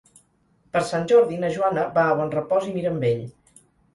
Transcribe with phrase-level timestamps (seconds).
[0.77, 3.21] Per Sant Jordi na Joana va a Bonrepòs i Mirambell.